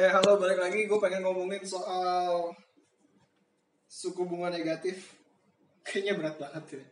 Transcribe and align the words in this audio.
Eh 0.00 0.08
halo 0.08 0.40
balik 0.40 0.56
lagi. 0.56 0.88
Gue 0.88 0.96
pengen 0.96 1.20
ngomongin 1.20 1.60
soal 1.60 2.56
suku 3.84 4.24
bunga 4.24 4.48
negatif. 4.48 5.12
Kayaknya 5.84 6.12
berat 6.16 6.36
banget 6.40 6.64
ya. 6.72 6.84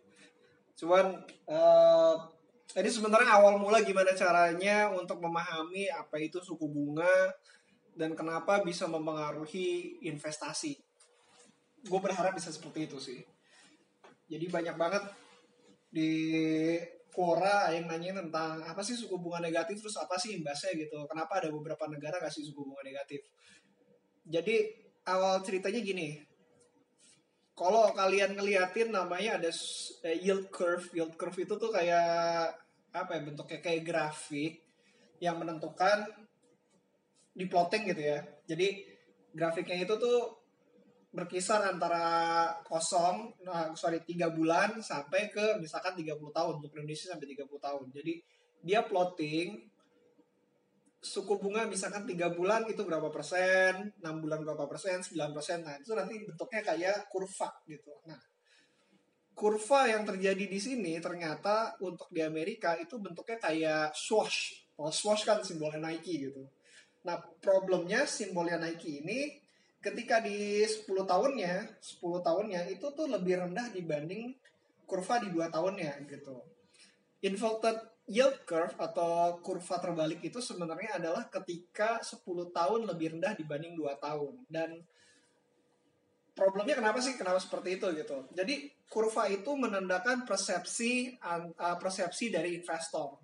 Cuman 0.76 1.16
uh, 1.48 2.28
jadi 2.68 2.84
sebenarnya 2.92 3.40
awal 3.40 3.56
mula 3.56 3.80
gimana 3.80 4.12
caranya 4.12 4.92
untuk 4.92 5.24
memahami 5.24 5.88
apa 5.88 6.20
itu 6.20 6.36
suku 6.44 6.68
bunga 6.68 7.32
dan 7.96 8.12
kenapa 8.12 8.60
bisa 8.60 8.84
mempengaruhi 8.84 10.04
investasi. 10.04 10.76
Gue 11.88 12.00
berharap 12.04 12.36
bisa 12.36 12.52
seperti 12.52 12.92
itu 12.92 13.00
sih. 13.00 13.24
Jadi 14.28 14.52
banyak 14.52 14.76
banget 14.76 15.08
di 15.88 16.12
Quora 17.18 17.74
yang 17.74 17.90
nanya 17.90 18.22
tentang 18.22 18.62
apa 18.62 18.78
sih 18.78 18.94
suku 18.94 19.18
bunga 19.18 19.42
negatif 19.42 19.82
terus 19.82 19.98
apa 19.98 20.14
sih 20.14 20.38
imbasnya 20.38 20.78
gitu. 20.78 21.02
Kenapa 21.10 21.42
ada 21.42 21.50
beberapa 21.50 21.90
negara 21.90 22.22
kasih 22.22 22.46
suku 22.46 22.62
bunga 22.62 22.86
negatif? 22.86 23.26
Jadi 24.22 24.70
awal 25.02 25.42
ceritanya 25.42 25.82
gini. 25.82 26.14
Kalau 27.58 27.90
kalian 27.90 28.38
ngeliatin 28.38 28.94
namanya 28.94 29.42
ada 29.42 29.50
eh, 30.06 30.14
yield 30.22 30.46
curve. 30.54 30.94
Yield 30.94 31.18
curve 31.18 31.42
itu 31.42 31.58
tuh 31.58 31.74
kayak 31.74 32.54
apa 32.94 33.10
ya 33.18 33.20
bentuknya 33.26 33.58
kayak 33.66 33.82
grafik 33.82 34.62
yang 35.18 35.42
menentukan 35.42 36.06
di 37.34 37.50
plotting 37.50 37.90
gitu 37.90 38.14
ya. 38.14 38.22
Jadi 38.46 38.86
grafiknya 39.34 39.82
itu 39.82 39.98
tuh 39.98 40.37
berkisar 41.18 41.66
antara 41.66 42.46
kosong, 42.62 43.34
nah, 43.42 43.74
sorry 43.74 43.98
tiga 44.06 44.30
bulan 44.30 44.78
sampai 44.78 45.26
ke 45.26 45.58
misalkan 45.58 45.98
30 45.98 46.14
tahun 46.30 46.62
untuk 46.62 46.70
Indonesia 46.78 47.10
sampai 47.10 47.26
30 47.34 47.58
tahun. 47.58 47.84
Jadi 47.90 48.14
dia 48.62 48.86
plotting 48.86 49.58
suku 50.98 51.38
bunga 51.38 51.62
misalkan 51.66 52.06
tiga 52.06 52.30
bulan 52.30 52.66
itu 52.70 52.82
berapa 52.86 53.10
persen, 53.10 53.90
enam 54.02 54.22
bulan 54.22 54.42
berapa 54.46 54.66
persen, 54.70 55.02
9 55.02 55.34
persen. 55.34 55.62
Nah 55.66 55.74
itu 55.78 55.94
nanti 55.94 56.14
bentuknya 56.22 56.62
kayak 56.62 57.10
kurva 57.10 57.50
gitu. 57.66 57.94
Nah 58.06 58.18
kurva 59.38 59.86
yang 59.86 60.02
terjadi 60.02 60.44
di 60.50 60.58
sini 60.58 60.98
ternyata 60.98 61.78
untuk 61.78 62.10
di 62.10 62.22
Amerika 62.22 62.74
itu 62.74 62.98
bentuknya 62.98 63.38
kayak 63.38 63.94
swash. 63.94 64.66
Oh, 64.78 64.90
swash 64.90 65.22
kan 65.22 65.42
simbolnya 65.42 65.78
Nike 65.78 66.30
gitu. 66.30 66.42
Nah 67.06 67.22
problemnya 67.38 68.02
simbolnya 68.06 68.58
Nike 68.58 69.02
ini 69.02 69.47
ketika 69.78 70.18
di 70.18 70.66
10 70.66 70.84
tahunnya 71.06 71.78
10 71.78 72.26
tahunnya 72.26 72.60
itu 72.74 72.86
tuh 72.90 73.06
lebih 73.06 73.46
rendah 73.46 73.70
dibanding 73.70 74.34
kurva 74.88 75.20
di 75.22 75.28
dua 75.28 75.52
tahunnya 75.52 76.02
gitu. 76.08 76.40
Inverted 77.22 77.76
yield 78.08 78.42
curve 78.48 78.72
atau 78.80 79.36
kurva 79.44 79.76
terbalik 79.78 80.24
itu 80.24 80.40
sebenarnya 80.40 80.96
adalah 80.96 81.28
ketika 81.28 82.00
10 82.00 82.24
tahun 82.50 82.88
lebih 82.88 83.18
rendah 83.18 83.36
dibanding 83.36 83.76
dua 83.76 84.00
tahun. 84.00 84.48
Dan 84.48 84.80
problemnya 86.32 86.80
kenapa 86.80 87.04
sih? 87.04 87.14
Kenapa 87.20 87.36
seperti 87.38 87.76
itu 87.76 87.86
gitu? 87.94 88.24
Jadi 88.32 88.72
kurva 88.88 89.28
itu 89.28 89.52
menandakan 89.54 90.24
persepsi 90.24 91.20
uh, 91.20 91.76
persepsi 91.76 92.32
dari 92.32 92.56
investor. 92.56 93.20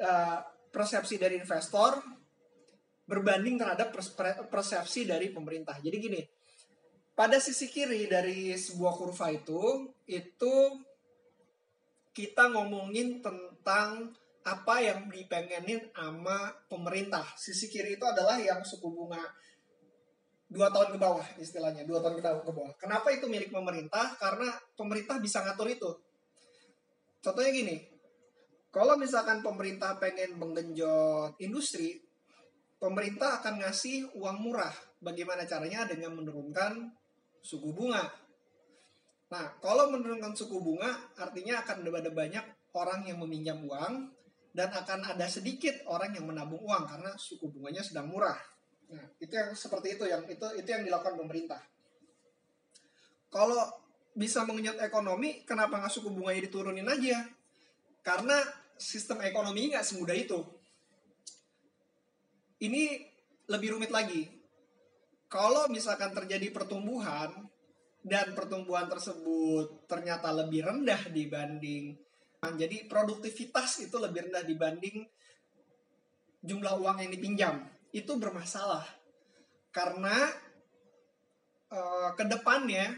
Uh, 0.00 0.38
persepsi 0.72 1.20
dari 1.20 1.36
investor 1.36 2.19
berbanding 3.10 3.58
terhadap 3.58 3.90
persepsi 4.46 5.02
dari 5.02 5.34
pemerintah. 5.34 5.74
Jadi 5.82 5.96
gini, 5.98 6.22
pada 7.18 7.42
sisi 7.42 7.66
kiri 7.66 8.06
dari 8.06 8.54
sebuah 8.54 8.94
kurva 8.94 9.34
itu, 9.34 9.90
itu 10.06 10.54
kita 12.14 12.54
ngomongin 12.54 13.18
tentang 13.18 14.14
apa 14.46 14.74
yang 14.80 15.10
dipengenin 15.10 15.90
sama 15.90 16.54
pemerintah. 16.70 17.26
Sisi 17.34 17.66
kiri 17.66 17.98
itu 17.98 18.06
adalah 18.06 18.38
yang 18.38 18.62
suku 18.62 18.86
bunga 18.88 19.20
dua 20.50 20.70
tahun 20.70 20.94
ke 20.94 20.98
bawah 20.98 21.26
istilahnya, 21.38 21.82
dua 21.86 22.02
tahun 22.02 22.18
ke 22.18 22.50
bawah. 22.50 22.74
Kenapa 22.78 23.10
itu 23.10 23.26
milik 23.26 23.50
pemerintah? 23.50 24.14
Karena 24.18 24.50
pemerintah 24.78 25.18
bisa 25.22 25.42
ngatur 25.42 25.68
itu. 25.70 25.90
Contohnya 27.20 27.52
gini, 27.52 27.76
kalau 28.72 28.96
misalkan 28.96 29.42
pemerintah 29.44 29.98
pengen 30.00 30.40
menggenjot 30.40 31.36
industri, 31.38 32.00
pemerintah 32.80 33.38
akan 33.44 33.60
ngasih 33.62 34.16
uang 34.16 34.38
murah. 34.40 34.72
Bagaimana 35.04 35.44
caranya? 35.44 35.84
Dengan 35.84 36.16
menurunkan 36.16 36.90
suku 37.44 37.70
bunga. 37.70 38.08
Nah, 39.30 39.46
kalau 39.62 39.92
menurunkan 39.94 40.34
suku 40.34 40.58
bunga, 40.58 40.90
artinya 41.14 41.62
akan 41.62 41.86
ada 41.86 42.10
banyak 42.10 42.44
orang 42.74 43.06
yang 43.06 43.22
meminjam 43.22 43.62
uang 43.62 44.10
dan 44.50 44.74
akan 44.74 45.14
ada 45.14 45.30
sedikit 45.30 45.86
orang 45.86 46.10
yang 46.10 46.26
menabung 46.26 46.58
uang 46.58 46.84
karena 46.90 47.14
suku 47.14 47.46
bunganya 47.46 47.86
sedang 47.86 48.10
murah. 48.10 48.34
Nah, 48.90 49.06
itu 49.22 49.30
yang 49.30 49.54
seperti 49.54 49.94
itu 49.94 50.04
yang 50.10 50.26
itu 50.26 50.42
itu 50.58 50.66
yang 50.66 50.82
dilakukan 50.82 51.14
pemerintah. 51.14 51.62
Kalau 53.30 53.70
bisa 54.10 54.42
mengenyot 54.42 54.82
ekonomi, 54.82 55.46
kenapa 55.46 55.78
nggak 55.78 55.94
suku 55.94 56.10
bunganya 56.10 56.50
diturunin 56.50 56.90
aja? 56.90 57.30
Karena 58.02 58.42
sistem 58.74 59.22
ekonomi 59.22 59.70
nggak 59.70 59.86
semudah 59.86 60.16
itu 60.18 60.42
ini 62.60 63.04
lebih 63.48 63.76
rumit 63.76 63.90
lagi. 63.92 64.28
Kalau 65.30 65.70
misalkan 65.70 66.10
terjadi 66.14 66.50
pertumbuhan 66.50 67.30
dan 68.02 68.32
pertumbuhan 68.34 68.90
tersebut 68.90 69.86
ternyata 69.86 70.32
lebih 70.32 70.66
rendah 70.66 71.10
dibanding 71.12 71.94
jadi 72.40 72.88
produktivitas 72.88 73.84
itu 73.84 74.00
lebih 74.00 74.28
rendah 74.28 74.40
dibanding 74.48 75.04
jumlah 76.40 76.80
uang 76.80 77.04
yang 77.04 77.12
dipinjam 77.12 77.54
itu 77.92 78.16
bermasalah. 78.16 78.88
Karena 79.68 80.16
uh, 81.68 82.08
eh, 82.08 82.10
ke 82.16 82.24
depannya 82.24 82.96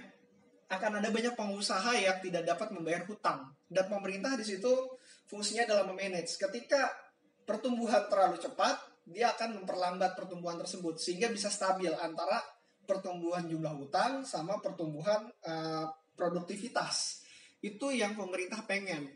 akan 0.71 1.03
ada 1.03 1.11
banyak 1.11 1.34
pengusaha 1.34 1.93
yang 1.99 2.22
tidak 2.22 2.47
dapat 2.47 2.71
membayar 2.71 3.03
hutang. 3.05 3.51
Dan 3.67 3.91
pemerintah 3.91 4.39
di 4.39 4.47
situ 4.47 4.95
fungsinya 5.27 5.67
adalah 5.67 5.84
memanage. 5.91 6.39
Ketika 6.39 6.95
pertumbuhan 7.43 8.06
terlalu 8.06 8.39
cepat 8.39 8.78
dia 9.03 9.35
akan 9.35 9.63
memperlambat 9.63 10.15
pertumbuhan 10.15 10.59
tersebut 10.63 10.99
sehingga 10.99 11.27
bisa 11.29 11.51
stabil 11.51 11.91
antara 11.91 12.39
pertumbuhan 12.87 13.47
jumlah 13.47 13.75
hutang 13.79 14.23
sama 14.27 14.59
pertumbuhan 14.59 15.27
uh, 15.47 15.87
produktivitas. 16.15 17.23
Itu 17.63 17.95
yang 17.95 18.19
pemerintah 18.19 18.63
pengen. 18.67 19.11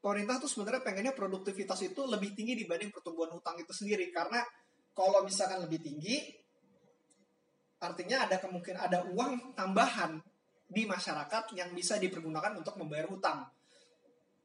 Pemerintah 0.00 0.40
tuh 0.40 0.48
sebenarnya 0.48 0.80
pengennya 0.80 1.12
produktivitas 1.12 1.84
itu 1.84 2.08
lebih 2.08 2.32
tinggi 2.32 2.56
dibanding 2.56 2.88
pertumbuhan 2.88 3.36
hutang 3.36 3.60
itu 3.60 3.72
sendiri 3.76 4.08
karena 4.08 4.40
kalau 4.96 5.20
misalkan 5.24 5.60
lebih 5.60 5.80
tinggi 5.84 6.16
artinya 7.80 8.28
ada 8.28 8.40
kemungkinan 8.40 8.80
ada 8.80 9.04
uang 9.12 9.56
tambahan 9.56 10.20
di 10.70 10.88
masyarakat 10.88 11.52
yang 11.56 11.72
bisa 11.76 12.00
dipergunakan 12.00 12.56
untuk 12.56 12.80
membayar 12.80 13.08
hutang. 13.12 13.44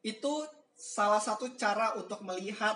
Itu 0.04 0.44
salah 0.76 1.24
satu 1.24 1.56
cara 1.56 1.96
untuk 1.96 2.20
melihat 2.28 2.76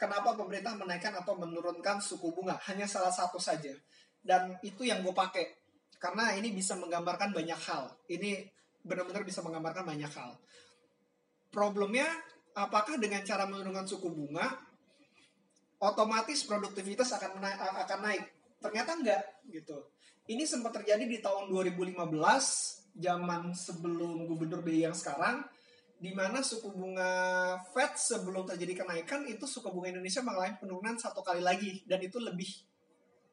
kenapa 0.00 0.32
pemerintah 0.32 0.72
menaikkan 0.80 1.12
atau 1.12 1.36
menurunkan 1.36 2.00
suku 2.00 2.32
bunga. 2.32 2.56
Hanya 2.72 2.88
salah 2.88 3.12
satu 3.12 3.36
saja. 3.36 3.76
Dan 4.16 4.56
itu 4.64 4.88
yang 4.88 5.04
gue 5.04 5.12
pakai. 5.12 5.60
Karena 6.00 6.32
ini 6.32 6.56
bisa 6.56 6.72
menggambarkan 6.80 7.36
banyak 7.36 7.60
hal. 7.68 7.92
Ini 8.08 8.48
benar-benar 8.80 9.28
bisa 9.28 9.44
menggambarkan 9.44 9.84
banyak 9.84 10.08
hal. 10.08 10.40
Problemnya 11.52 12.08
apakah 12.56 12.96
dengan 12.96 13.20
cara 13.20 13.44
menurunkan 13.44 13.84
suku 13.84 14.08
bunga 14.08 14.48
otomatis 15.80 16.48
produktivitas 16.48 17.12
akan 17.20 17.36
naik, 17.44 17.58
akan 17.84 18.00
naik? 18.00 18.24
Ternyata 18.64 18.90
enggak 18.96 19.22
gitu. 19.52 19.76
Ini 20.32 20.48
sempat 20.48 20.80
terjadi 20.80 21.04
di 21.04 21.20
tahun 21.20 21.52
2015 21.52 22.00
zaman 22.96 23.52
sebelum 23.52 24.24
gubernur 24.24 24.64
BI 24.64 24.88
yang 24.88 24.96
sekarang 24.96 25.44
di 26.00 26.16
mana 26.16 26.40
suku 26.40 26.72
bunga 26.72 27.12
Fed 27.76 27.92
sebelum 28.00 28.48
terjadi 28.48 28.82
kenaikan 28.82 29.28
itu 29.28 29.44
suku 29.44 29.68
bunga 29.68 29.92
Indonesia 29.92 30.24
mengalami 30.24 30.56
penurunan 30.56 30.96
satu 30.96 31.20
kali 31.20 31.44
lagi 31.44 31.84
dan 31.84 32.00
itu 32.00 32.16
lebih 32.16 32.48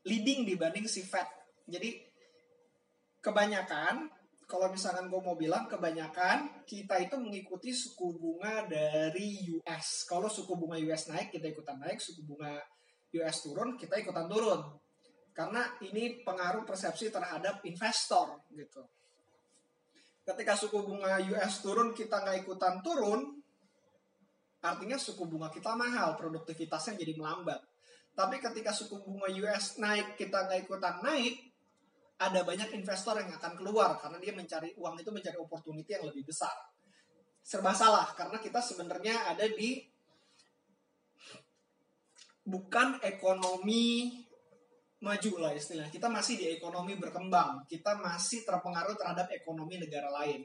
leading 0.03 0.43
dibanding 0.43 0.83
si 0.83 1.07
Fed. 1.07 1.23
Jadi 1.63 1.95
kebanyakan 3.23 4.11
kalau 4.43 4.67
misalkan 4.67 5.07
gue 5.07 5.21
mau 5.23 5.39
bilang 5.39 5.71
kebanyakan 5.71 6.67
kita 6.67 6.99
itu 6.99 7.15
mengikuti 7.15 7.71
suku 7.71 8.19
bunga 8.19 8.67
dari 8.67 9.47
US. 9.55 10.03
Kalau 10.03 10.27
suku 10.27 10.51
bunga 10.59 10.75
US 10.75 11.07
naik 11.07 11.31
kita 11.31 11.47
ikutan 11.47 11.79
naik, 11.79 12.03
suku 12.03 12.19
bunga 12.27 12.59
US 13.15 13.37
turun 13.47 13.79
kita 13.79 13.95
ikutan 13.95 14.27
turun. 14.27 14.75
Karena 15.31 15.71
ini 15.87 16.19
pengaruh 16.19 16.67
persepsi 16.67 17.15
terhadap 17.15 17.63
investor 17.63 18.43
gitu 18.51 18.83
ketika 20.27 20.59
suku 20.59 20.83
bunga 20.83 21.15
US 21.31 21.63
turun 21.63 21.95
kita 21.95 22.19
nggak 22.19 22.43
ikutan 22.43 22.83
turun, 22.83 23.39
artinya 24.59 24.99
suku 24.99 25.23
bunga 25.23 25.47
kita 25.47 25.71
mahal, 25.79 26.19
produktivitasnya 26.19 26.99
jadi 26.99 27.15
melambat. 27.15 27.63
Tapi 28.11 28.43
ketika 28.43 28.75
suku 28.75 28.99
bunga 29.07 29.31
US 29.47 29.79
naik, 29.79 30.19
kita 30.19 30.51
nggak 30.51 30.67
ikutan 30.67 30.99
naik, 30.99 31.47
ada 32.19 32.43
banyak 32.43 32.75
investor 32.75 33.15
yang 33.23 33.31
akan 33.39 33.53
keluar 33.55 33.95
karena 34.01 34.17
dia 34.19 34.33
mencari 34.35 34.75
uang 34.75 34.99
itu 34.99 35.09
mencari 35.15 35.37
opportunity 35.39 35.95
yang 35.95 36.03
lebih 36.11 36.27
besar. 36.27 36.53
Serba 37.39 37.71
salah 37.71 38.11
karena 38.11 38.43
kita 38.43 38.59
sebenarnya 38.59 39.31
ada 39.31 39.47
di 39.47 39.79
bukan 42.43 42.99
ekonomi 42.99 44.26
maju 44.97 45.31
lah 45.37 45.53
istilahnya. 45.53 45.93
Kita 45.93 46.09
masih 46.09 46.41
di 46.41 46.45
ekonomi 46.57 46.97
berkembang. 46.97 47.65
Kita 47.69 48.01
masih 48.01 48.41
terpengaruh 48.41 48.97
terhadap 48.97 49.29
ekonomi 49.29 49.77
negara 49.77 50.09
lain. 50.09 50.41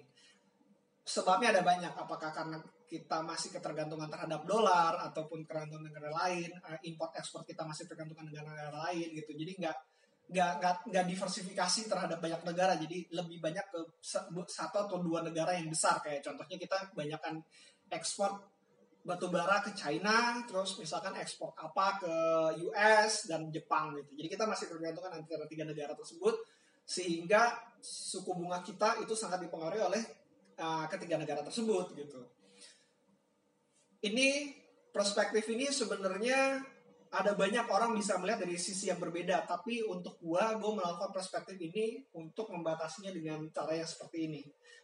Sebabnya 1.02 1.56
ada 1.56 1.62
banyak. 1.64 1.92
Apakah 1.96 2.30
karena 2.30 2.60
kita 2.84 3.24
masih 3.24 3.48
ketergantungan 3.56 4.12
terhadap 4.12 4.44
dolar 4.44 5.00
ataupun 5.08 5.48
ketergantungan 5.48 5.88
negara 5.88 6.12
lain, 6.12 6.52
eh, 6.52 6.78
import 6.92 7.16
ekspor 7.16 7.40
kita 7.48 7.64
masih 7.64 7.88
tergantungan 7.88 8.28
negara-negara 8.28 8.92
lain 8.92 9.08
gitu. 9.16 9.32
Jadi 9.32 9.52
nggak 9.56 9.76
nggak 10.32 10.76
nggak 10.92 11.04
diversifikasi 11.08 11.80
terhadap 11.88 12.20
banyak 12.20 12.42
negara. 12.44 12.76
Jadi 12.76 13.08
lebih 13.08 13.40
banyak 13.40 13.64
ke 13.72 13.80
satu 14.48 14.76
atau 14.84 15.00
dua 15.00 15.24
negara 15.24 15.56
yang 15.56 15.72
besar. 15.72 16.04
Kayak 16.04 16.28
contohnya 16.28 16.56
kita 16.60 16.76
kebanyakan 16.92 17.40
ekspor 17.88 18.51
batu 19.02 19.26
bara 19.26 19.58
ke 19.66 19.74
China, 19.74 20.38
terus 20.46 20.78
misalkan 20.78 21.18
ekspor 21.18 21.50
apa 21.58 21.98
ke 21.98 22.14
US 22.70 23.26
dan 23.26 23.50
Jepang 23.50 23.98
gitu. 23.98 24.14
Jadi 24.14 24.28
kita 24.30 24.46
masih 24.46 24.70
tergantungan 24.70 25.10
antara 25.18 25.44
tiga 25.50 25.66
negara 25.66 25.92
tersebut 25.98 26.38
sehingga 26.86 27.58
suku 27.82 28.30
bunga 28.34 28.62
kita 28.62 29.02
itu 29.02 29.14
sangat 29.18 29.42
dipengaruhi 29.42 29.82
oleh 29.82 30.02
uh, 30.58 30.86
ketiga 30.86 31.18
negara 31.18 31.42
tersebut 31.42 31.98
gitu. 31.98 32.22
Ini 34.02 34.28
perspektif 34.90 35.46
ini 35.50 35.70
sebenarnya 35.70 36.62
ada 37.12 37.36
banyak 37.36 37.68
orang 37.68 37.92
bisa 37.92 38.16
melihat 38.16 38.48
dari 38.48 38.56
sisi 38.56 38.88
yang 38.88 38.96
berbeda, 38.96 39.44
tapi 39.44 39.84
untuk 39.84 40.16
gua, 40.16 40.56
gua 40.56 40.80
melakukan 40.80 41.12
perspektif 41.12 41.60
ini 41.60 42.08
untuk 42.16 42.48
membatasinya 42.48 43.12
dengan 43.12 43.44
cara 43.52 43.76
yang 43.76 43.84
seperti 43.84 44.18
ini. 44.32 44.42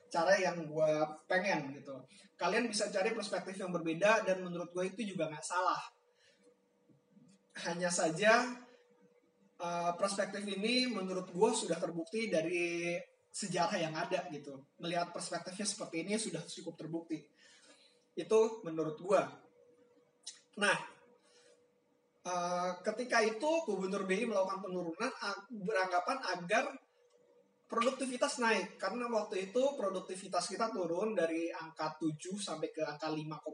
Cara 0.09 0.37
yang 0.41 0.65
gue 0.65 0.93
pengen 1.29 1.69
gitu. 1.77 1.93
Kalian 2.41 2.65
bisa 2.65 2.89
cari 2.89 3.13
perspektif 3.13 3.61
yang 3.61 3.69
berbeda 3.69 4.25
dan 4.25 4.41
menurut 4.41 4.73
gue 4.73 4.89
itu 4.89 5.05
juga 5.05 5.29
nggak 5.29 5.45
salah. 5.45 5.77
Hanya 7.69 7.93
saja 7.93 8.57
uh, 9.61 9.93
perspektif 10.01 10.49
ini 10.49 10.89
menurut 10.89 11.29
gue 11.29 11.51
sudah 11.53 11.77
terbukti 11.77 12.33
dari 12.33 12.97
sejarah 13.29 13.77
yang 13.77 13.93
ada 13.93 14.25
gitu. 14.33 14.65
Melihat 14.81 15.13
perspektifnya 15.13 15.69
seperti 15.69 16.09
ini 16.09 16.17
sudah 16.17 16.41
cukup 16.41 16.81
terbukti. 16.81 17.21
Itu 18.17 18.65
menurut 18.65 18.97
gue 18.97 19.23
nah 20.59 20.98
uh, 22.29 22.77
ketika 22.85 23.25
itu 23.25 23.51
gubernur 23.65 24.05
BI 24.05 24.29
melakukan 24.29 24.61
penurunan 24.61 25.11
beranggapan 25.49 26.19
agar 26.37 26.65
produktivitas 27.69 28.41
naik. 28.41 28.81
Karena 28.81 29.09
waktu 29.09 29.53
itu 29.53 29.63
produktivitas 29.77 30.49
kita 30.49 30.73
turun 30.73 31.13
dari 31.17 31.53
angka 31.53 31.97
7 32.01 32.37
sampai 32.37 32.69
ke 32.73 32.85
angka 32.85 33.09
5,5 33.13 33.49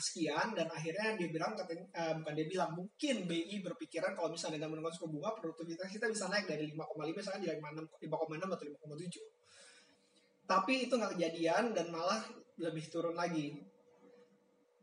sekian 0.00 0.56
dan 0.56 0.68
akhirnya 0.68 1.16
dia 1.16 1.28
bilang 1.28 1.52
uh, 1.56 2.12
bukan 2.20 2.32
dia 2.36 2.46
bilang 2.48 2.70
mungkin 2.76 3.16
BI 3.28 3.60
berpikiran 3.64 4.16
kalau 4.16 4.32
misalnya 4.32 4.60
dengan 4.60 4.76
menurunkan 4.76 4.96
suku 4.96 5.08
bunga 5.08 5.36
produktivitas 5.36 5.88
kita 5.88 6.08
bisa 6.08 6.28
naik 6.32 6.48
dari 6.48 6.68
5,5 6.72 7.16
misalnya 7.16 7.40
jadi 7.48 7.60
5,6 7.60 8.08
atau 8.44 8.66
5,7 8.68 10.48
tapi 10.48 10.88
itu 10.88 10.96
nggak 10.96 11.12
kejadian 11.20 11.76
dan 11.76 11.92
malah 11.92 12.24
lebih 12.56 12.88
turun 12.88 13.12
lagi. 13.12 13.52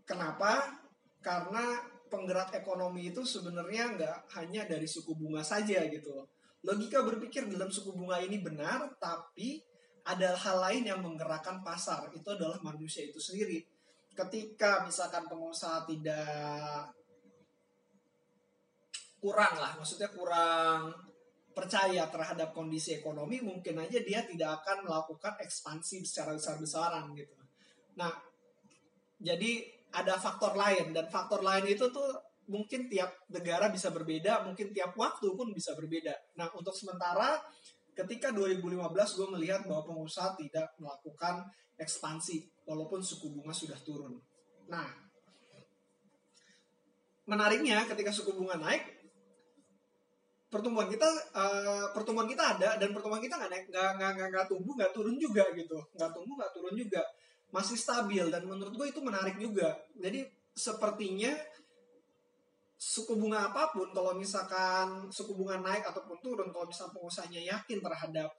Kenapa? 0.06 0.78
Karena 1.26 1.82
penggerak 2.16 2.56
ekonomi 2.56 3.12
itu 3.12 3.28
sebenarnya 3.28 4.00
nggak 4.00 4.18
hanya 4.40 4.64
dari 4.64 4.88
suku 4.88 5.12
bunga 5.12 5.44
saja 5.44 5.84
gitu 5.92 6.24
logika 6.66 7.06
berpikir 7.06 7.46
dalam 7.46 7.70
suku 7.70 7.94
bunga 7.94 8.18
ini 8.18 8.42
benar, 8.42 8.98
tapi 8.98 9.62
ada 10.10 10.34
hal 10.34 10.58
lain 10.66 10.84
yang 10.90 11.00
menggerakkan 11.06 11.62
pasar. 11.62 12.10
Itu 12.18 12.34
adalah 12.34 12.58
manusia 12.66 13.06
itu 13.06 13.22
sendiri. 13.22 13.62
Ketika 14.18 14.82
misalkan 14.82 15.30
pengusaha 15.30 15.86
tidak 15.86 16.90
kurang 19.22 19.56
lah, 19.62 19.78
maksudnya 19.78 20.10
kurang 20.10 20.94
percaya 21.56 22.10
terhadap 22.10 22.52
kondisi 22.52 23.00
ekonomi, 23.00 23.40
mungkin 23.40 23.80
aja 23.80 24.02
dia 24.02 24.26
tidak 24.28 24.66
akan 24.66 24.90
melakukan 24.90 25.40
ekspansi 25.40 26.04
secara 26.04 26.36
besar-besaran 26.36 27.16
gitu. 27.16 27.38
Nah, 27.96 28.12
jadi 29.22 29.64
ada 29.96 30.20
faktor 30.20 30.54
lain 30.60 30.92
dan 30.92 31.08
faktor 31.08 31.40
lain 31.40 31.66
itu 31.72 31.88
tuh 31.88 32.12
mungkin 32.46 32.86
tiap 32.92 33.10
negara 33.32 33.74
bisa 33.74 33.90
berbeda, 33.90 34.46
mungkin 34.46 34.70
tiap 34.70 34.94
waktu 34.94 35.34
pun 35.34 35.50
bisa 35.50 35.74
berbeda. 35.74 36.14
Nah, 36.38 36.52
untuk 36.54 36.76
sementara 36.76 37.42
ketika 37.96 38.30
2015 38.36 39.18
gue 39.18 39.28
melihat 39.40 39.62
bahwa 39.66 39.88
pengusaha 39.88 40.36
tidak 40.38 40.68
melakukan 40.78 41.48
ekspansi 41.80 42.44
walaupun 42.68 43.02
suku 43.02 43.34
bunga 43.34 43.56
sudah 43.56 43.80
turun. 43.82 44.20
Nah, 44.70 44.86
menariknya 47.26 47.88
ketika 47.90 48.14
suku 48.14 48.38
bunga 48.38 48.62
naik 48.62 48.86
pertumbuhan 50.46 50.88
kita 50.88 51.10
uh, 51.36 51.86
pertumbuhan 51.92 52.30
kita 52.30 52.56
ada 52.56 52.70
dan 52.78 52.94
pertumbuhan 52.94 53.20
kita 53.20 53.36
nggak 53.36 53.52
naik 53.52 53.66
nggak 53.68 53.90
nggak 53.98 54.28
nggak 54.32 54.46
tumbuh 54.48 54.74
nggak 54.78 54.94
turun 54.94 55.18
juga 55.18 55.44
gitu 55.58 55.76
nggak 55.98 56.12
tumbuh 56.16 56.38
nggak 56.38 56.54
turun 56.54 56.74
juga 56.78 57.04
masih 57.54 57.78
stabil 57.78 58.26
dan 58.30 58.44
menurut 58.46 58.74
gue 58.74 58.88
itu 58.90 59.02
menarik 59.02 59.38
juga. 59.38 59.76
Jadi 59.98 60.26
sepertinya 60.56 61.34
suku 62.76 63.16
bunga 63.16 63.50
apa 63.52 63.72
pun 63.72 63.92
kalau 63.96 64.14
misalkan 64.16 65.08
suku 65.10 65.32
bunga 65.36 65.60
naik 65.64 65.88
ataupun 65.88 66.18
turun 66.20 66.52
kalau 66.52 66.68
misalkan 66.68 67.00
pengusahanya 67.00 67.42
yakin 67.42 67.80
terhadap 67.80 68.30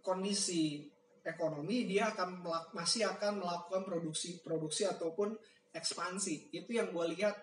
kondisi 0.00 0.86
ekonomi 1.24 1.88
dia 1.88 2.14
akan 2.14 2.44
masih 2.76 3.08
akan 3.08 3.42
melakukan 3.42 3.82
produksi 3.82 4.38
produksi 4.44 4.86
ataupun 4.86 5.34
ekspansi. 5.74 6.54
Itu 6.54 6.70
yang 6.70 6.94
gue 6.94 7.06
lihat 7.18 7.34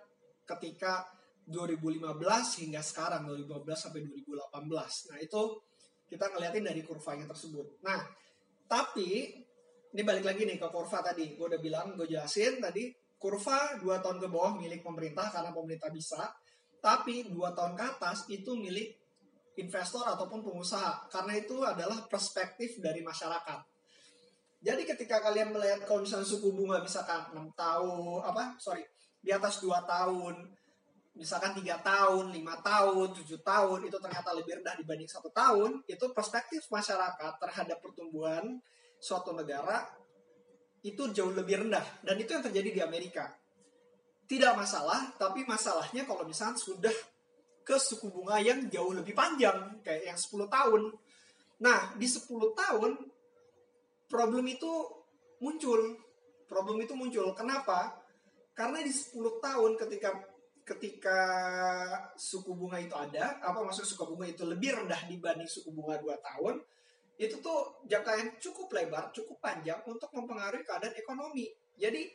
ketika 0.48 1.04
2015 1.50 2.16
hingga 2.64 2.82
sekarang 2.86 3.28
2015 3.28 3.66
sampai 3.76 4.02
2018 4.08 5.10
nah 5.12 5.18
itu 5.20 5.42
kita 6.08 6.26
ngeliatin 6.32 6.64
dari 6.64 6.82
kurvanya 6.86 7.26
tersebut. 7.28 7.82
Nah 7.84 8.00
tapi 8.72 9.36
ini 9.92 10.02
balik 10.08 10.24
lagi 10.24 10.48
nih 10.48 10.56
ke 10.56 10.68
kurva 10.72 11.04
tadi 11.04 11.36
gue 11.36 11.46
udah 11.52 11.62
bilang 11.62 12.00
gue 12.00 12.08
jelasin 12.08 12.64
tadi 12.64 12.92
kurva 13.22 13.78
dua 13.78 14.02
tahun 14.02 14.18
ke 14.18 14.28
bawah 14.32 14.58
milik 14.58 14.82
pemerintah 14.82 15.30
karena 15.30 15.54
pemerintah 15.54 15.94
bisa, 15.94 16.26
tapi 16.82 17.30
dua 17.30 17.54
tahun 17.54 17.78
ke 17.78 17.84
atas 17.86 18.26
itu 18.34 18.58
milik 18.58 18.98
investor 19.62 20.02
ataupun 20.02 20.42
pengusaha 20.42 21.06
karena 21.06 21.38
itu 21.38 21.62
adalah 21.62 22.10
perspektif 22.10 22.82
dari 22.82 23.06
masyarakat. 23.06 23.62
Jadi 24.62 24.82
ketika 24.90 25.22
kalian 25.22 25.54
melihat 25.54 25.86
kalau 25.86 26.02
suku 26.06 26.54
bunga 26.54 26.82
misalkan 26.82 27.34
6 27.34 27.50
tahun, 27.58 28.20
apa, 28.26 28.58
sorry, 28.62 28.86
di 29.18 29.34
atas 29.34 29.58
2 29.58 29.74
tahun, 29.90 30.54
misalkan 31.18 31.58
tiga 31.58 31.82
tahun, 31.82 32.30
lima 32.30 32.62
tahun, 32.62 33.10
tujuh 33.10 33.42
tahun 33.42 33.90
itu 33.90 33.98
ternyata 33.98 34.30
lebih 34.38 34.62
rendah 34.62 34.78
dibanding 34.78 35.10
satu 35.10 35.34
tahun, 35.34 35.82
itu 35.90 36.06
perspektif 36.14 36.62
masyarakat 36.70 37.42
terhadap 37.42 37.82
pertumbuhan 37.82 38.62
suatu 39.02 39.34
negara 39.34 39.82
itu 40.86 41.10
jauh 41.10 41.34
lebih 41.34 41.66
rendah 41.66 42.06
dan 42.06 42.16
itu 42.22 42.30
yang 42.38 42.46
terjadi 42.46 42.70
di 42.70 42.82
Amerika. 42.86 43.34
Tidak 44.30 44.54
masalah, 44.56 45.18
tapi 45.20 45.44
masalahnya 45.44 46.08
kalau 46.08 46.24
misalnya 46.24 46.56
sudah 46.56 46.94
ke 47.62 47.76
suku 47.76 48.08
bunga 48.08 48.40
yang 48.40 48.70
jauh 48.72 48.94
lebih 48.96 49.12
panjang 49.12 49.82
kayak 49.84 50.14
yang 50.14 50.18
10 50.18 50.48
tahun. 50.48 50.82
Nah, 51.62 51.94
di 52.00 52.08
10 52.08 52.30
tahun 52.56 52.92
problem 54.08 54.46
itu 54.48 54.72
muncul. 55.44 56.00
Problem 56.48 56.78
itu 56.80 56.94
muncul. 56.96 57.32
Kenapa? 57.36 58.02
Karena 58.56 58.80
di 58.80 58.92
10 58.92 59.44
tahun 59.44 59.72
ketika 59.76 60.10
ketika 60.62 61.20
suku 62.16 62.54
bunga 62.56 62.80
itu 62.80 62.96
ada, 62.96 63.42
apa 63.44 63.60
maksud 63.66 63.84
suku 63.84 64.16
bunga 64.16 64.30
itu 64.30 64.48
lebih 64.48 64.78
rendah 64.78 65.10
dibanding 65.10 65.50
suku 65.50 65.74
bunga 65.74 66.00
2 66.00 66.08
tahun, 66.22 66.64
itu 67.22 67.38
tuh 67.38 67.86
jangka 67.86 68.18
yang 68.18 68.30
cukup 68.42 68.74
lebar, 68.74 69.14
cukup 69.14 69.38
panjang 69.38 69.78
untuk 69.86 70.10
mempengaruhi 70.10 70.66
keadaan 70.66 70.98
ekonomi. 70.98 71.46
Jadi 71.78 72.10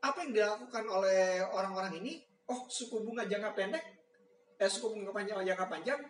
apa 0.00 0.24
yang 0.24 0.32
dilakukan 0.32 0.84
oleh 0.88 1.44
orang-orang 1.44 2.00
ini? 2.00 2.24
Oh, 2.48 2.64
suku 2.64 3.04
bunga 3.04 3.28
jangka 3.28 3.52
pendek, 3.52 3.84
eh 4.56 4.70
suku 4.70 4.96
bunga 4.96 5.12
panjang 5.12 5.44
jangka 5.44 5.66
panjang 5.68 6.00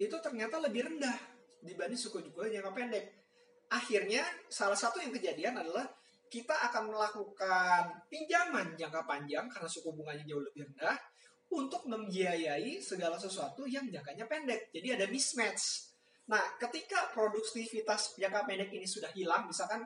itu 0.00 0.16
ternyata 0.18 0.56
lebih 0.58 0.88
rendah 0.88 1.14
dibanding 1.62 2.00
suku 2.00 2.26
bunga 2.34 2.50
jangka 2.50 2.72
pendek. 2.74 3.04
Akhirnya 3.70 4.26
salah 4.50 4.74
satu 4.74 4.98
yang 4.98 5.14
kejadian 5.14 5.62
adalah 5.62 5.86
kita 6.26 6.54
akan 6.70 6.90
melakukan 6.90 8.02
pinjaman 8.10 8.74
jangka 8.74 9.06
panjang 9.06 9.46
karena 9.46 9.68
suku 9.70 9.94
bunganya 9.94 10.26
jauh 10.26 10.42
lebih 10.42 10.66
rendah 10.74 10.98
untuk 11.54 11.86
membiayai 11.86 12.82
segala 12.82 13.14
sesuatu 13.14 13.62
yang 13.66 13.86
jangkanya 13.90 14.26
pendek. 14.26 14.74
Jadi 14.74 14.88
ada 14.94 15.06
mismatch 15.06 15.89
Nah, 16.30 16.44
ketika 16.62 17.10
produktivitas 17.10 18.14
jangka 18.14 18.46
pendek 18.46 18.70
ini 18.70 18.86
sudah 18.86 19.10
hilang, 19.18 19.50
misalkan 19.50 19.82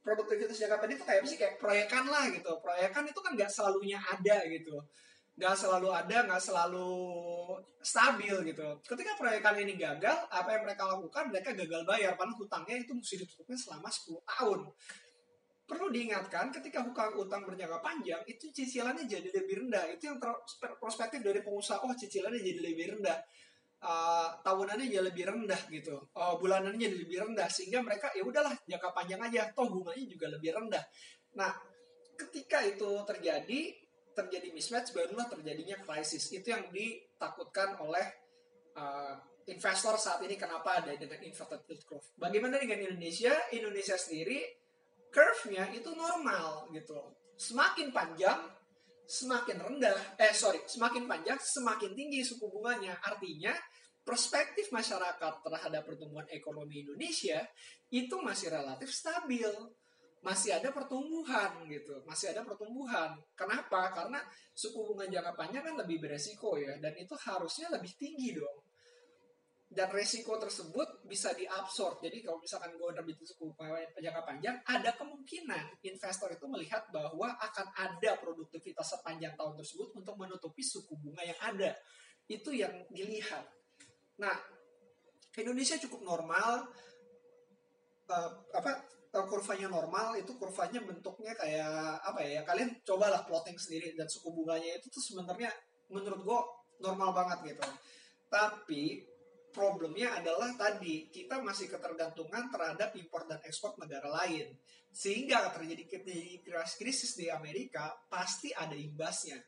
produktivitas 0.00 0.56
jangka 0.56 0.80
pendek 0.80 0.96
itu 0.96 1.04
kayak 1.04 1.20
sih? 1.28 1.36
Kayak 1.36 1.60
proyekan 1.60 2.08
lah 2.08 2.32
gitu. 2.32 2.56
Proyekan 2.64 3.04
itu 3.04 3.20
kan 3.20 3.36
nggak 3.36 3.52
selalunya 3.52 4.00
ada 4.00 4.36
gitu. 4.48 4.80
Nggak 5.36 5.54
selalu 5.60 5.88
ada, 5.92 6.16
nggak 6.24 6.40
selalu 6.40 6.88
stabil 7.84 8.32
gitu. 8.48 8.80
Ketika 8.80 9.12
proyekan 9.20 9.60
ini 9.60 9.76
gagal, 9.76 10.24
apa 10.32 10.56
yang 10.56 10.62
mereka 10.64 10.88
lakukan? 10.88 11.28
Mereka 11.28 11.52
gagal 11.52 11.82
bayar. 11.84 12.16
Padahal 12.16 12.40
hutangnya 12.40 12.80
itu 12.80 12.92
mesti 12.96 13.14
ditutupnya 13.20 13.58
selama 13.60 13.88
10 13.92 14.24
tahun. 14.24 14.60
perlu 15.64 15.88
diingatkan 15.88 16.52
ketika 16.52 16.84
hutang 16.84 17.16
utang 17.16 17.40
berjangka 17.40 17.80
panjang 17.80 18.20
itu 18.28 18.52
cicilannya 18.52 19.08
jadi 19.08 19.32
lebih 19.32 19.64
rendah 19.64 19.96
itu 19.96 20.12
yang 20.12 20.20
perspektif 20.76 21.24
dari 21.24 21.40
pengusaha 21.40 21.80
oh 21.80 21.88
cicilannya 21.96 22.36
jadi 22.36 22.60
lebih 22.60 23.00
rendah 23.00 23.16
uh, 23.84 24.40
tahunannya 24.40 24.88
jadi 24.88 25.04
lebih 25.04 25.24
rendah 25.28 25.60
gitu. 25.68 26.08
Uh, 26.16 26.34
bulanannya 26.40 26.88
jadi 26.88 26.96
lebih 27.04 27.18
rendah 27.28 27.48
sehingga 27.52 27.84
mereka 27.84 28.08
ya 28.16 28.24
udahlah 28.24 28.56
jangka 28.64 28.88
panjang 28.96 29.20
aja. 29.20 29.52
Toh 29.52 29.68
bunganya 29.68 30.04
juga 30.08 30.26
lebih 30.32 30.50
rendah. 30.56 30.84
Nah 31.36 31.52
ketika 32.16 32.64
itu 32.64 32.90
terjadi 33.04 33.60
terjadi 34.14 34.48
mismatch 34.54 34.94
barulah 34.94 35.28
terjadinya 35.28 35.76
krisis. 35.82 36.32
Itu 36.32 36.54
yang 36.54 36.70
ditakutkan 36.70 37.76
oleh 37.82 38.06
uh, 38.78 39.18
investor 39.50 40.00
saat 40.00 40.22
ini 40.24 40.40
kenapa 40.40 40.80
ada 40.80 40.96
dengan 40.96 41.20
inverted 41.20 41.66
yield 41.68 41.84
curve. 41.84 42.08
Bagaimana 42.16 42.56
dengan 42.56 42.80
Indonesia? 42.80 43.34
Indonesia 43.52 43.98
sendiri 43.98 44.40
curve-nya 45.12 45.70
itu 45.74 45.90
normal 45.94 46.70
gitu. 46.74 46.98
Semakin 47.34 47.90
panjang, 47.90 48.46
semakin 49.04 49.60
rendah, 49.60 50.16
eh 50.16 50.32
sorry, 50.32 50.64
semakin 50.64 51.04
panjang, 51.04 51.36
semakin 51.40 51.92
tinggi 51.92 52.24
suku 52.24 52.48
bunganya. 52.48 52.96
Artinya 53.04 53.52
perspektif 54.04 54.72
masyarakat 54.72 55.40
terhadap 55.44 55.82
pertumbuhan 55.84 56.28
ekonomi 56.32 56.84
Indonesia 56.84 57.40
itu 57.92 58.16
masih 58.20 58.52
relatif 58.52 58.90
stabil. 58.92 59.48
Masih 60.24 60.56
ada 60.56 60.72
pertumbuhan 60.72 61.68
gitu, 61.68 62.00
masih 62.08 62.32
ada 62.32 62.40
pertumbuhan. 62.48 63.12
Kenapa? 63.36 63.92
Karena 63.92 64.24
suku 64.56 64.80
bunga 64.80 65.04
jangka 65.04 65.36
panjang 65.36 65.60
kan 65.60 65.76
lebih 65.84 66.00
beresiko 66.00 66.56
ya, 66.56 66.80
dan 66.80 66.96
itu 66.96 67.12
harusnya 67.12 67.68
lebih 67.68 67.92
tinggi 68.00 68.32
dong 68.32 68.64
dan 69.74 69.90
resiko 69.90 70.38
tersebut 70.38 70.86
bisa 71.04 71.36
diabsorb. 71.36 72.00
Jadi 72.00 72.24
kalau 72.24 72.40
misalkan 72.40 72.72
gue 72.74 72.88
nerbitin 72.96 73.28
suku 73.28 73.52
jangka 74.00 74.22
panjang, 74.24 74.56
ada 74.64 74.90
kemungkinan 74.96 75.84
investor 75.84 76.32
itu 76.32 76.48
melihat 76.48 76.88
bahwa 76.88 77.28
akan 77.36 77.66
ada 77.76 78.16
produktivitas 78.16 78.96
sepanjang 78.96 79.36
tahun 79.36 79.54
tersebut 79.60 79.92
untuk 79.92 80.16
menutupi 80.16 80.64
suku 80.64 80.96
bunga 80.96 81.20
yang 81.22 81.36
ada. 81.44 81.76
Itu 82.24 82.56
yang 82.56 82.72
dilihat. 82.88 83.44
Nah, 84.16 84.32
Indonesia 85.36 85.76
cukup 85.76 86.00
normal, 86.08 86.72
uh, 88.08 88.30
apa 88.56 88.72
uh, 89.12 89.26
kurvanya 89.28 89.68
normal 89.68 90.16
itu 90.16 90.32
kurvanya 90.40 90.80
bentuknya 90.80 91.36
kayak 91.36 92.00
apa 92.00 92.20
ya? 92.24 92.40
Kalian 92.48 92.80
cobalah 92.80 93.28
plotting 93.28 93.60
sendiri 93.60 93.92
dan 93.92 94.08
suku 94.08 94.32
bunganya 94.32 94.80
itu 94.80 94.88
tuh 94.88 95.04
sebenarnya 95.04 95.52
menurut 95.92 96.20
gue 96.24 96.40
normal 96.80 97.12
banget 97.12 97.54
gitu. 97.54 97.66
Tapi 98.32 99.13
problemnya 99.54 100.18
adalah 100.18 100.50
tadi 100.58 101.06
kita 101.08 101.38
masih 101.38 101.70
ketergantungan 101.70 102.50
terhadap 102.50 102.90
impor 102.98 103.24
dan 103.30 103.38
ekspor 103.46 103.78
negara 103.78 104.10
lain. 104.10 104.50
Sehingga 104.90 105.54
terjadi 105.54 105.86
krisis 106.76 107.14
di 107.14 107.30
Amerika 107.30 107.94
pasti 108.10 108.50
ada 108.50 108.74
imbasnya. 108.74 109.38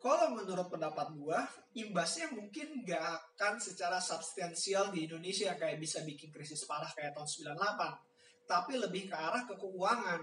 Kalau 0.00 0.32
menurut 0.32 0.72
pendapat 0.72 1.12
gua, 1.12 1.44
imbasnya 1.76 2.32
mungkin 2.32 2.82
gak 2.88 3.36
akan 3.36 3.60
secara 3.60 4.00
substansial 4.00 4.88
di 4.88 5.04
Indonesia 5.04 5.52
kayak 5.54 5.76
bisa 5.76 6.00
bikin 6.00 6.32
krisis 6.32 6.64
parah 6.64 6.88
kayak 6.96 7.12
tahun 7.12 7.54
98. 7.54 8.48
Tapi 8.48 8.72
lebih 8.80 9.12
ke 9.12 9.16
arah 9.16 9.44
ke 9.44 9.54
keuangan. 9.60 10.22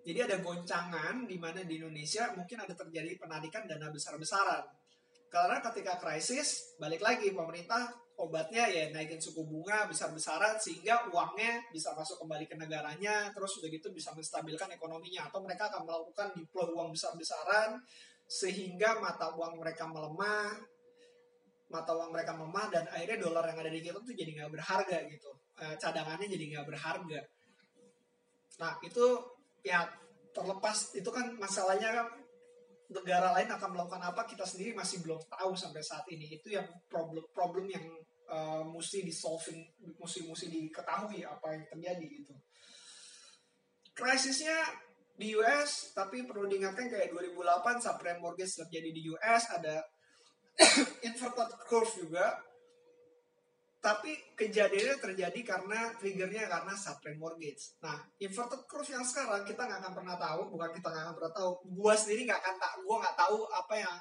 Jadi 0.00 0.18
ada 0.24 0.40
goncangan 0.40 1.28
di 1.28 1.36
mana 1.36 1.60
di 1.60 1.76
Indonesia 1.76 2.32
mungkin 2.32 2.64
ada 2.64 2.72
terjadi 2.72 3.20
penarikan 3.20 3.68
dana 3.68 3.92
besar-besaran. 3.92 4.64
Karena 5.28 5.60
ketika 5.60 6.00
krisis, 6.00 6.72
balik 6.80 7.04
lagi 7.04 7.28
pemerintah 7.28 8.07
obatnya 8.18 8.66
ya 8.66 8.90
naikin 8.90 9.22
suku 9.22 9.46
bunga 9.46 9.86
besar-besaran 9.86 10.58
sehingga 10.58 11.06
uangnya 11.14 11.62
bisa 11.70 11.94
masuk 11.94 12.18
kembali 12.26 12.50
ke 12.50 12.58
negaranya 12.58 13.30
terus 13.30 13.62
udah 13.62 13.70
gitu 13.70 13.94
bisa 13.94 14.10
menstabilkan 14.10 14.66
ekonominya 14.74 15.30
atau 15.30 15.38
mereka 15.38 15.70
akan 15.70 15.86
melakukan 15.86 16.34
deploy 16.34 16.66
uang 16.74 16.90
besar-besaran 16.90 17.78
sehingga 18.26 18.98
mata 18.98 19.30
uang 19.38 19.62
mereka 19.62 19.86
melemah 19.86 20.58
mata 21.68 21.92
uang 21.92 22.10
mereka 22.12 22.32
melemah 22.32 22.66
dan 22.72 22.84
akhirnya 22.88 23.18
dolar 23.20 23.44
yang 23.44 23.60
ada 23.60 23.70
di 23.70 23.80
kita 23.84 24.00
tuh 24.00 24.16
jadi 24.16 24.30
nggak 24.40 24.52
berharga 24.56 24.98
gitu. 25.04 25.30
E, 25.60 25.64
cadangannya 25.76 26.26
jadi 26.26 26.44
nggak 26.56 26.66
berharga. 26.66 27.20
Nah 28.58 28.72
itu 28.80 29.06
ya 29.60 29.84
terlepas 30.32 30.96
itu 30.96 31.10
kan 31.12 31.36
masalahnya 31.36 31.92
kan 31.92 32.08
negara 32.88 33.36
lain 33.36 33.52
akan 33.52 33.68
melakukan 33.76 34.00
apa 34.00 34.24
kita 34.24 34.48
sendiri 34.48 34.72
masih 34.72 35.04
belum 35.04 35.20
tahu 35.28 35.52
sampai 35.52 35.84
saat 35.84 36.08
ini. 36.08 36.40
Itu 36.40 36.48
yang 36.48 36.64
problem 36.88 37.24
problem 37.36 37.68
yang 37.68 37.84
uh, 38.28 38.62
mesti 38.64 39.04
di 39.04 39.12
solving 39.12 39.60
mesti 39.98 40.24
mesti 40.28 40.46
diketahui 40.52 41.24
apa 41.24 41.46
yang 41.56 41.64
terjadi 41.68 42.06
gitu 42.22 42.34
krisisnya 43.96 44.56
di 45.18 45.34
US 45.34 45.96
tapi 45.96 46.22
perlu 46.22 46.46
diingatkan 46.46 46.86
kayak 46.86 47.10
2008 47.10 47.82
subprime 47.82 48.22
mortgage 48.22 48.54
terjadi 48.62 48.90
di 48.94 49.02
US 49.10 49.42
ada 49.50 49.82
inverted 51.08 51.50
curve 51.66 51.92
juga 52.06 52.38
tapi 53.78 54.10
kejadiannya 54.34 54.98
terjadi 54.98 55.40
karena 55.46 55.94
triggernya 56.02 56.50
karena 56.50 56.74
subprime 56.74 57.14
mortgage. 57.14 57.78
Nah, 57.78 57.94
inverted 58.18 58.66
curve 58.66 58.90
yang 58.90 59.06
sekarang 59.06 59.46
kita 59.46 59.70
nggak 59.70 59.80
akan 59.86 59.94
pernah 60.02 60.16
tahu, 60.18 60.50
bukan 60.50 60.70
kita 60.74 60.90
nggak 60.90 61.04
akan 61.06 61.14
pernah 61.14 61.32
tahu. 61.38 61.50
Gua 61.78 61.94
sendiri 61.94 62.26
nggak 62.26 62.42
akan 62.42 62.54
tak, 62.58 62.72
gua 62.82 62.96
nggak 63.06 63.16
tahu 63.16 63.38
apa 63.54 63.74
yang 63.78 63.96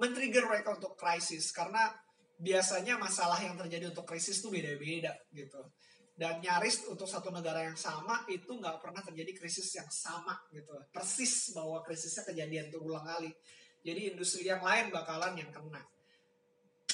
men-trigger 0.00 0.44
mereka 0.48 0.68
untuk 0.80 0.96
krisis 0.96 1.52
karena 1.52 1.92
biasanya 2.38 2.94
masalah 2.96 3.42
yang 3.42 3.58
terjadi 3.58 3.90
untuk 3.90 4.06
krisis 4.06 4.38
tuh 4.38 4.54
beda-beda 4.54 5.10
gitu. 5.34 5.58
Dan 6.18 6.42
nyaris 6.42 6.82
untuk 6.90 7.06
satu 7.06 7.30
negara 7.30 7.62
yang 7.62 7.78
sama 7.78 8.26
itu 8.26 8.50
nggak 8.50 8.82
pernah 8.82 8.98
terjadi 9.02 9.38
krisis 9.38 9.70
yang 9.78 9.86
sama 9.86 10.34
gitu. 10.50 10.74
Persis 10.90 11.54
bahwa 11.54 11.78
krisisnya 11.86 12.26
kejadian 12.26 12.66
terulang 12.74 13.06
kali. 13.06 13.30
Jadi 13.86 14.14
industri 14.14 14.46
yang 14.50 14.62
lain 14.62 14.90
bakalan 14.90 15.38
yang 15.38 15.50
kena. 15.54 15.78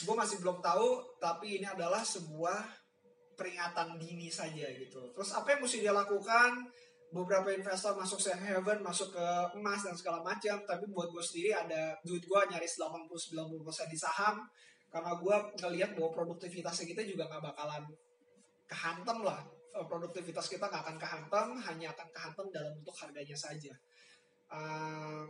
Gue 0.05 0.13
masih 0.13 0.45
belum 0.45 0.61
tahu 0.61 1.17
tapi 1.17 1.57
ini 1.61 1.65
adalah 1.65 2.05
sebuah 2.05 2.85
peringatan 3.33 3.97
dini 3.97 4.29
saja 4.29 4.69
gitu. 4.77 5.13
Terus 5.17 5.31
apa 5.33 5.57
yang 5.57 5.61
mesti 5.65 5.81
dia 5.81 5.97
lakukan? 5.97 6.69
Beberapa 7.15 7.55
investor 7.55 7.95
masuk 7.95 8.19
safe 8.19 8.43
haven 8.43 8.83
masuk 8.83 9.15
ke 9.15 9.27
emas 9.57 9.81
dan 9.89 9.97
segala 9.97 10.21
macam. 10.21 10.61
Tapi 10.69 10.85
buat 10.93 11.09
gue 11.09 11.25
sendiri 11.25 11.57
ada 11.57 11.97
duit 12.05 12.29
gue 12.29 12.41
nyaris 12.53 12.77
80-90% 12.77 13.89
di 13.89 13.97
saham 13.97 14.45
karena 14.95 15.11
gue 15.19 15.37
ngelihat 15.59 15.91
bahwa 15.99 16.11
produktivitasnya 16.15 16.87
kita 16.95 17.03
juga 17.03 17.27
nggak 17.27 17.43
bakalan 17.43 17.83
kehantam 18.71 19.27
lah. 19.27 19.43
Eh, 19.75 19.87
produktivitas 19.91 20.47
kita 20.47 20.71
nggak 20.71 20.83
akan 20.87 20.97
kehantam 21.03 21.47
hanya 21.67 21.91
akan 21.91 22.09
kehantam 22.15 22.47
dalam 22.55 22.71
bentuk 22.79 22.95
harganya 23.03 23.35
saja. 23.35 23.75
Uh, 24.55 24.55
eh, 24.55 25.23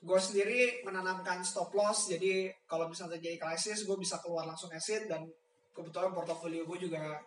gue 0.00 0.16
sendiri 0.16 0.80
menanamkan 0.88 1.44
stop 1.44 1.68
loss 1.76 2.08
jadi 2.08 2.48
kalau 2.64 2.88
misalnya 2.88 3.20
terjadi 3.20 3.36
krisis 3.44 3.84
gue 3.84 3.98
bisa 4.00 4.22
keluar 4.24 4.48
langsung 4.48 4.72
exit 4.72 5.04
dan 5.04 5.26
kebetulan 5.76 6.14
portofolio 6.16 6.64
gue 6.64 6.88
juga 6.88 7.20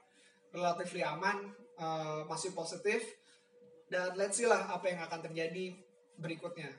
relatif 0.50 0.98
aman 1.06 1.46
uh, 1.78 2.26
masih 2.26 2.58
positif. 2.58 3.06
Dan 3.86 4.18
let's 4.18 4.42
see 4.42 4.50
lah 4.50 4.66
apa 4.66 4.90
yang 4.90 5.06
akan 5.06 5.30
terjadi 5.30 5.78
berikutnya 6.18 6.74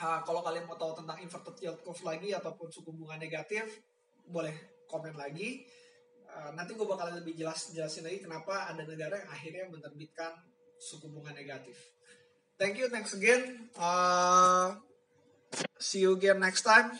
uh, 0.00 0.20
kalau 0.22 0.40
kalian 0.44 0.66
mau 0.66 0.78
tahu 0.78 0.96
tentang 0.98 1.18
inverted 1.20 1.56
yield 1.62 1.80
curve 1.82 2.02
lagi 2.04 2.32
ataupun 2.34 2.68
suku 2.70 2.90
bunga 2.92 3.16
negatif 3.20 3.82
boleh 4.28 4.84
komen 4.90 5.14
lagi. 5.16 5.64
Uh, 6.34 6.50
nanti 6.58 6.74
gue 6.74 6.86
bakal 6.88 7.14
lebih 7.14 7.38
jelas 7.38 7.70
jelasin 7.70 8.02
lagi 8.02 8.26
kenapa 8.26 8.66
ada 8.66 8.82
negara 8.82 9.22
yang 9.22 9.30
akhirnya 9.30 9.64
menerbitkan 9.70 10.34
suku 10.80 11.06
bunga 11.10 11.30
negatif. 11.30 11.78
Thank 12.58 12.78
you 12.78 12.90
thanks 12.90 13.14
again. 13.14 13.70
Uh, 13.74 14.78
see 15.78 16.02
you 16.02 16.18
again 16.18 16.42
next 16.42 16.66
time. 16.66 16.94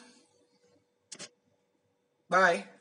Bye 2.31 2.74